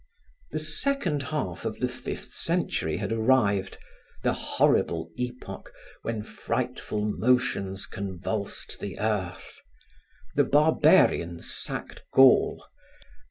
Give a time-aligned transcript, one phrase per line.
[0.49, 3.77] The second half of the fifth century had arrived,
[4.23, 9.59] the horrible epoch when frightful motions convulsed the earth.
[10.33, 12.65] The Barbarians sacked Gaul.